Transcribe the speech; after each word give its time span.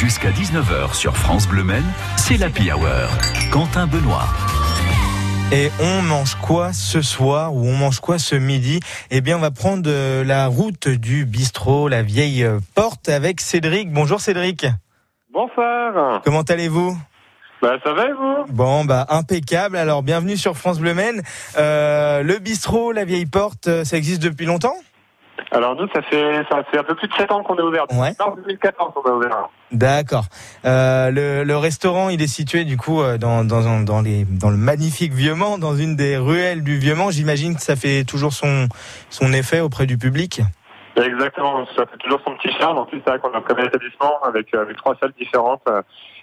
Jusqu'à 0.00 0.30
19h 0.30 0.94
sur 0.94 1.14
France 1.14 1.46
Bleu 1.46 1.62
Men, 1.62 1.84
c'est 2.16 2.38
l'Happy 2.38 2.72
Hour. 2.72 2.88
Quentin 3.52 3.86
Benoît. 3.86 4.24
Et 5.52 5.68
on 5.78 6.00
mange 6.00 6.36
quoi 6.36 6.72
ce 6.72 7.02
soir 7.02 7.54
ou 7.54 7.66
on 7.66 7.76
mange 7.76 8.00
quoi 8.00 8.18
ce 8.18 8.34
midi? 8.34 8.80
Eh 9.10 9.20
bien, 9.20 9.36
on 9.36 9.40
va 9.40 9.50
prendre 9.50 9.90
euh, 9.90 10.24
la 10.24 10.46
route 10.46 10.88
du 10.88 11.26
bistrot, 11.26 11.88
la 11.88 12.02
vieille 12.02 12.48
porte 12.74 13.10
avec 13.10 13.42
Cédric. 13.42 13.92
Bonjour 13.92 14.22
Cédric. 14.22 14.64
Bonsoir. 15.34 16.22
Comment 16.24 16.44
allez-vous? 16.48 16.96
Bah 17.60 17.76
ça 17.84 17.92
va 17.92 18.06
et 18.06 18.12
vous? 18.12 18.54
Bon, 18.54 18.86
bah 18.86 19.04
impeccable. 19.10 19.76
Alors, 19.76 20.02
bienvenue 20.02 20.38
sur 20.38 20.56
France 20.56 20.78
Bleu 20.78 20.94
Men. 20.94 21.20
Euh, 21.58 22.22
le 22.22 22.38
bistrot, 22.38 22.92
la 22.92 23.04
vieille 23.04 23.26
porte, 23.26 23.68
euh, 23.68 23.84
ça 23.84 23.98
existe 23.98 24.22
depuis 24.22 24.46
longtemps? 24.46 24.76
Alors 25.52 25.74
nous, 25.74 25.88
ça 25.92 26.00
fait 26.02 26.42
ça 26.48 26.62
fait 26.70 26.78
un 26.78 26.84
peu 26.84 26.94
plus 26.94 27.08
de 27.08 27.14
7 27.14 27.32
ans 27.32 27.42
qu'on 27.42 27.56
est 27.56 27.62
ouvert. 27.62 27.84
Ouais. 27.92 28.12
En 28.20 28.36
2014, 28.36 28.92
on 28.96 29.08
est 29.08 29.12
ouvert. 29.12 29.48
D'accord. 29.72 30.24
Euh, 30.64 31.10
le, 31.10 31.44
le 31.44 31.56
restaurant, 31.56 32.08
il 32.08 32.22
est 32.22 32.28
situé 32.28 32.64
du 32.64 32.76
coup 32.76 33.00
euh, 33.00 33.18
dans, 33.18 33.44
dans, 33.44 33.80
dans, 33.80 34.00
les, 34.00 34.24
dans 34.24 34.50
le 34.50 34.56
magnifique 34.56 35.12
Vieux-Mans, 35.12 35.58
dans 35.58 35.76
une 35.76 35.96
des 35.96 36.16
ruelles 36.16 36.62
du 36.62 36.78
Vieux-Mans. 36.78 37.10
J'imagine 37.10 37.56
que 37.56 37.62
ça 37.62 37.76
fait 37.76 38.04
toujours 38.04 38.32
son, 38.32 38.68
son 39.10 39.32
effet 39.32 39.60
auprès 39.60 39.86
du 39.86 39.98
public. 39.98 40.42
Exactement, 40.96 41.64
ça 41.76 41.86
fait 41.86 41.96
toujours 41.98 42.20
son 42.24 42.34
petit 42.36 42.52
charme. 42.58 42.78
En 42.78 42.84
plus, 42.86 43.00
c'est 43.04 43.10
vrai 43.10 43.18
qu'on 43.18 43.32
a 43.32 43.38
un 43.38 43.42
premier 43.42 43.66
établissement 43.66 44.20
avec, 44.22 44.52
euh, 44.54 44.62
avec 44.62 44.76
trois 44.76 44.96
salles 45.00 45.12
différentes 45.18 45.62
euh, 45.68 45.82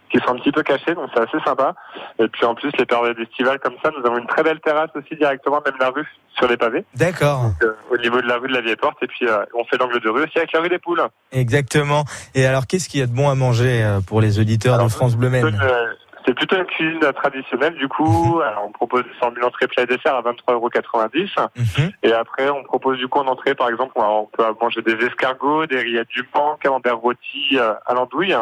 qui 0.10 0.18
sont 0.20 0.30
un 0.30 0.36
petit 0.36 0.52
peu 0.52 0.64
cachées, 0.64 0.96
donc 0.96 1.10
c'est 1.14 1.22
assez 1.22 1.44
sympa. 1.46 1.74
Et 2.20 2.28
puis 2.28 2.46
en 2.46 2.56
plus, 2.56 2.72
les 2.78 2.86
périodes 2.86 3.20
estivales 3.20 3.60
comme 3.60 3.76
ça, 3.84 3.92
nous 3.98 4.06
avons 4.06 4.18
une 4.18 4.28
très 4.28 4.44
belle 4.44 4.60
terrasse 4.60 4.90
aussi 4.96 5.16
directement, 5.16 5.62
même 5.66 5.76
la 5.80 5.90
rue, 5.90 6.08
sur 6.38 6.48
les 6.48 6.58
pavés, 6.58 6.86
D'accord. 6.96 7.52
euh, 7.64 7.74
au 7.92 7.98
niveau 7.98 8.22
de 8.22 8.28
la 8.28 8.38
rue 8.38 8.48
de 8.48 8.54
la 8.54 8.62
Vieille 8.62 8.76
Porte. 8.76 8.98
Et 9.02 9.08
puis 9.08 9.28
euh, 9.28 9.44
on 9.54 9.64
fait 9.66 9.78
l'angle 9.78 10.00
de 10.00 10.10
rue 10.10 10.24
aussi 10.24 10.38
avec 10.38 10.52
la 10.54 10.62
rue 10.62 10.70
des 10.70 10.80
Poules. 10.80 11.02
Exactement. 11.32 12.06
Et 12.36 12.46
alors, 12.46 12.68
qu'est-ce 12.68 12.88
qu'il 12.90 13.00
y 13.00 13.04
a 13.04 13.08
de 13.08 13.14
bon 13.14 13.30
à 13.30 13.36
manger 13.36 13.84
euh, 13.84 14.00
pour 14.02 14.22
les 14.22 14.40
auditeurs 14.40 14.76
Alors, 14.76 14.88
de 14.88 14.92
France 14.92 15.16
Bleu 15.16 15.30
euh, 15.34 15.94
c'est 16.28 16.34
plutôt 16.34 16.58
une 16.58 16.66
cuisine 16.66 17.00
traditionnelle 17.14 17.74
du 17.76 17.88
coup. 17.88 18.42
Alors, 18.46 18.66
on 18.68 18.72
propose 18.72 19.04
des 19.04 19.68
plat 19.68 19.84
et 19.84 19.86
dessert 19.86 20.16
à 20.16 20.22
23,90 20.22 21.30
Mhm. 21.56 21.92
Et 22.04 22.12
après, 22.14 22.50
on 22.50 22.64
propose 22.64 22.98
du 22.98 23.08
coup 23.08 23.20
en 23.20 23.28
entrée, 23.28 23.56
par 23.56 23.70
exemple, 23.70 23.94
on 23.96 24.26
peut 24.26 24.44
manger 24.62 24.82
des 24.82 24.94
escargots, 25.06 25.66
des 25.66 25.80
rillettes 25.80 26.10
du 26.10 26.28
Mans, 26.36 26.58
camembert 26.62 26.98
rôti 26.98 27.50
euh, 27.54 27.74
à 27.86 27.94
l'andouille. 27.94 28.36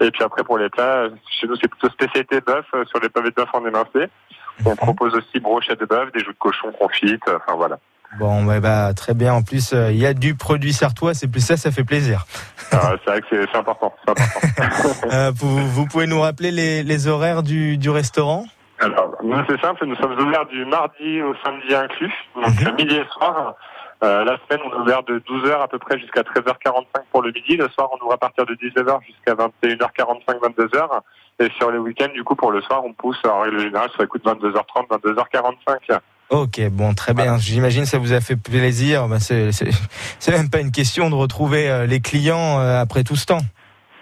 Et 0.00 0.10
puis 0.10 0.22
après, 0.22 0.44
pour 0.44 0.58
les 0.58 0.68
plats, 0.68 1.08
chez 1.28 1.46
nous, 1.48 1.56
c'est 1.56 1.68
plutôt 1.68 1.88
spécialité 1.88 2.40
bœuf 2.40 2.66
euh, 2.74 2.84
sur 2.86 3.00
les 3.00 3.08
pavés 3.08 3.30
de 3.30 3.34
bœuf 3.34 3.48
en 3.52 3.66
émincé. 3.66 4.08
On 4.64 4.70
Mhm. 4.70 4.76
propose 4.76 5.14
aussi 5.14 5.40
brochettes 5.40 5.80
de 5.80 5.84
bœuf, 5.86 6.12
des 6.12 6.20
joues 6.20 6.32
de 6.32 6.38
cochon 6.38 6.72
confites, 6.72 7.26
euh, 7.28 7.36
enfin 7.36 7.56
voilà. 7.56 7.78
Bon, 8.18 8.44
bah, 8.44 8.60
bah, 8.60 8.94
très 8.94 9.14
bien. 9.14 9.34
En 9.34 9.42
plus, 9.42 9.72
euh, 9.72 9.90
il 9.90 9.98
y 9.98 10.06
a 10.06 10.14
du 10.14 10.34
produit 10.34 10.72
sartois. 10.72 11.12
C'est 11.14 11.28
plus 11.28 11.40
ça, 11.44 11.56
ça 11.56 11.70
fait 11.70 11.84
plaisir. 11.84 12.24
Alors, 12.72 12.92
c'est 13.04 13.10
vrai 13.10 13.20
que 13.20 13.26
c'est 13.46 13.56
important. 13.58 13.92
Euh, 15.12 15.30
vous, 15.34 15.66
vous 15.68 15.86
pouvez 15.86 16.06
nous 16.06 16.20
rappeler 16.20 16.50
les, 16.50 16.82
les 16.82 17.06
horaires 17.08 17.42
du, 17.42 17.76
du 17.78 17.90
restaurant? 17.90 18.44
Alors, 18.80 19.14
nous, 19.22 19.36
c'est 19.48 19.60
simple, 19.60 19.84
nous 19.86 19.96
sommes 19.96 20.12
ouverts 20.18 20.46
du 20.46 20.64
mardi 20.64 21.22
au 21.22 21.34
samedi 21.44 21.74
inclus, 21.74 22.12
donc 22.34 22.60
Mhm. 22.60 22.74
midi 22.76 22.96
et 22.96 23.04
soir. 23.12 23.54
Euh, 24.04 24.24
la 24.24 24.36
semaine, 24.46 24.60
on 24.66 24.76
est 24.76 24.82
ouvert 24.82 25.02
de 25.04 25.18
12h 25.20 25.62
à 25.62 25.68
peu 25.68 25.78
près 25.78 25.98
jusqu'à 25.98 26.22
13h45 26.22 26.84
pour 27.10 27.22
le 27.22 27.32
midi. 27.32 27.56
Le 27.56 27.68
soir, 27.70 27.88
on 27.92 28.04
ouvre 28.04 28.12
à 28.14 28.18
partir 28.18 28.44
de 28.44 28.54
19h 28.54 28.98
jusqu'à 29.06 29.34
21h45, 29.34 30.38
22h. 30.42 31.00
Et 31.40 31.48
sur 31.58 31.70
les 31.70 31.78
week-ends, 31.78 32.12
du 32.14 32.22
coup, 32.24 32.34
pour 32.34 32.50
le 32.50 32.60
soir, 32.62 32.82
on 32.84 32.92
pousse 32.92 33.18
en 33.26 33.40
règle 33.40 33.60
générale 33.60 33.90
sur 33.90 34.02
les 34.02 34.08
coups 34.08 34.24
de 34.24 34.30
22h30, 34.30 34.88
22h45. 34.90 35.98
Ok, 36.30 36.60
bon, 36.70 36.92
très 36.94 37.14
bien. 37.14 37.38
J'imagine 37.38 37.84
que 37.84 37.88
ça 37.88 37.98
vous 37.98 38.12
a 38.12 38.20
fait 38.20 38.36
plaisir. 38.36 39.06
Bah, 39.08 39.18
c'est, 39.20 39.50
même 40.28 40.50
pas 40.50 40.60
une 40.60 40.72
question 40.72 41.08
de 41.10 41.14
retrouver 41.14 41.70
euh, 41.70 41.86
les 41.86 42.00
clients 42.00 42.58
euh, 42.60 42.80
après 42.80 43.04
tout 43.04 43.16
ce 43.16 43.26
temps. 43.26 43.40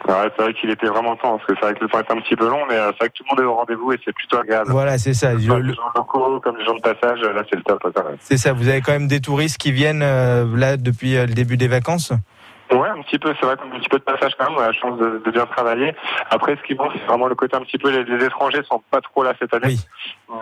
Ouais, 0.09 0.31
c'est 0.37 0.43
vrai 0.43 0.53
qu'il 0.55 0.69
était 0.71 0.87
vraiment 0.87 1.17
temps, 1.17 1.39
parce 1.39 1.47
que 1.47 1.55
c'est 1.55 1.65
vrai 1.67 1.75
que 1.75 1.81
le 1.81 1.89
temps 1.89 1.99
est 1.99 2.11
un 2.11 2.21
petit 2.21 2.37
peu 2.37 2.49
long, 2.49 2.61
mais 2.69 2.75
euh, 2.77 2.91
c'est 2.93 2.99
vrai 2.99 3.09
que 3.09 3.15
tout 3.15 3.25
le 3.29 3.35
monde 3.37 3.41
est 3.45 3.51
au 3.51 3.55
rendez-vous 3.55 3.93
et 3.93 4.01
c'est 4.05 4.13
plutôt 4.13 4.37
agréable. 4.39 4.71
Voilà, 4.71 4.99
c'est 4.99 5.15
ça. 5.15 5.39
Soit 5.39 5.59
le- 5.59 5.69
les 5.69 5.75
gens 5.75 5.83
locaux, 5.95 6.41
comme 6.41 6.57
les 6.59 6.65
gens 6.65 6.75
de 6.75 6.81
passage, 6.81 7.21
là, 7.21 7.43
c'est 7.49 7.57
le 7.57 7.63
top. 7.63 7.83
c'est 8.21 8.37
ça. 8.37 8.53
Vous 8.53 8.69
avez 8.69 8.83
quand 8.83 8.93
même 8.93 9.09
des 9.09 9.21
touristes 9.21 9.57
qui 9.57 9.73
viennent 9.73 10.01
là 10.01 10.77
depuis 10.77 11.15
le 11.15 11.27
début 11.27 11.57
des 11.57 11.69
vacances? 11.69 12.13
Ouais, 12.73 12.89
un 12.89 13.03
petit 13.03 13.19
peu, 13.19 13.35
c'est 13.39 13.47
vrai 13.47 13.57
qu'on 13.57 13.71
a 13.71 13.77
un 13.77 13.79
petit 13.79 13.89
peu 13.89 13.99
de 13.99 14.05
passage 14.05 14.33
quand 14.39 14.49
même, 14.49 14.59
on 14.59 14.63
a 14.63 14.69
la 14.69 14.73
chance 14.73 14.99
de, 14.99 15.23
de 15.25 15.31
bien 15.31 15.47
travailler. 15.47 15.95
Après, 16.31 16.57
ce 16.57 16.63
qui 16.67 16.75
manque, 16.75 16.93
c'est 16.95 17.07
vraiment 17.07 17.27
le 17.27 17.35
côté 17.35 17.57
un 17.57 17.61
petit 17.61 17.79
peu, 17.79 17.91
les, 17.91 18.05
les 18.05 18.25
étrangers 18.25 18.63
sont 18.69 18.83
pas 18.91 19.01
trop 19.01 19.23
là 19.23 19.35
cette 19.39 19.53
année. 19.53 19.67
Oui. 19.69 19.81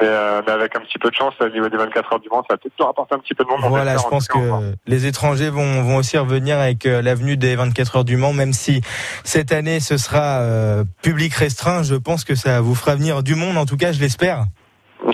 Mais, 0.00 0.06
euh, 0.06 0.40
mais 0.46 0.52
avec 0.52 0.74
un 0.76 0.80
petit 0.80 0.98
peu 0.98 1.10
de 1.10 1.14
chance, 1.14 1.34
au 1.40 1.48
niveau 1.48 1.68
des 1.68 1.76
24 1.76 2.12
heures 2.12 2.20
du 2.20 2.28
Mans, 2.28 2.42
ça 2.48 2.54
va 2.54 2.56
peut-être 2.58 2.78
nous 2.78 2.86
rapporter 2.86 3.14
un 3.14 3.18
petit 3.18 3.34
peu 3.34 3.44
de 3.44 3.48
monde. 3.48 3.60
on 3.64 3.68
Voilà, 3.68 3.96
je 3.96 4.04
en 4.04 4.08
pense 4.08 4.28
que 4.28 4.38
les 4.86 5.06
étrangers 5.06 5.50
vont, 5.50 5.82
vont 5.82 5.96
aussi 5.96 6.16
revenir 6.16 6.58
avec 6.58 6.86
euh, 6.86 7.02
l'avenue 7.02 7.36
des 7.36 7.56
24 7.56 7.96
heures 7.96 8.04
du 8.04 8.16
Mans, 8.16 8.32
même 8.32 8.52
si 8.52 8.80
cette 9.24 9.52
année 9.52 9.80
ce 9.80 9.96
sera 9.96 10.40
euh, 10.40 10.84
public 11.02 11.34
restreint. 11.34 11.82
Je 11.82 11.96
pense 11.96 12.24
que 12.24 12.34
ça 12.34 12.60
vous 12.60 12.74
fera 12.74 12.94
venir 12.94 13.22
du 13.22 13.34
monde, 13.34 13.58
en 13.58 13.66
tout 13.66 13.76
cas, 13.76 13.92
je 13.92 14.00
l'espère. 14.00 14.44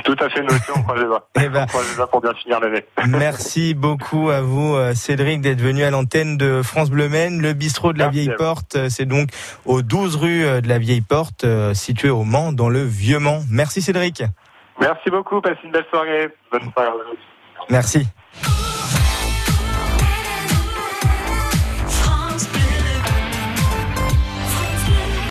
Tout 0.09 0.25
à 0.25 0.31
fait, 0.31 0.41
aussi, 0.41 0.71
on 0.75 0.83
croise 0.85 1.01
les 1.01 1.05
doigts. 1.05 1.29
Eh 1.39 1.51
ben. 1.51 1.65
On 1.65 1.67
croise 1.67 1.91
les 1.91 1.97
doigts 1.97 2.07
pour 2.07 2.23
bien 2.23 2.33
finir 2.33 2.61
l'année. 2.61 2.83
Merci 3.09 3.75
beaucoup 3.75 4.31
à 4.31 4.41
vous, 4.41 4.75
euh, 4.75 4.95
Cédric, 4.95 5.43
d'être 5.43 5.61
venu 5.61 5.85
à 5.85 5.91
l'antenne 5.91 6.39
de 6.39 6.63
France 6.63 6.91
Bleu 6.91 7.11
Men. 7.11 7.43
Le 7.43 7.53
bistrot 7.53 7.93
de 7.93 7.99
la 7.99 8.07
Merci 8.07 8.21
Vieille. 8.23 8.37
Porte, 8.39 8.77
euh, 8.77 8.89
c'est 8.89 9.05
donc 9.05 9.29
aux 9.67 9.83
12 9.83 10.17
rue 10.17 10.47
euh, 10.47 10.63
de 10.63 10.69
la 10.69 10.79
Vieille 10.79 11.03
Porte, 11.03 11.45
euh, 11.45 11.75
situé 11.75 12.09
au 12.09 12.25
Mans, 12.25 12.53
dans 12.53 12.71
le 12.71 12.85
Vieux 12.85 13.19
Mans. 13.19 13.41
Merci 13.51 13.83
Cédric. 13.83 14.23
Merci 14.81 15.11
beaucoup, 15.11 15.43
passez 15.43 15.59
une 15.65 15.73
belle 15.73 15.85
soirée. 15.91 16.29
Bonne 16.51 16.73
soirée. 16.73 16.91
Merci. 17.69 18.07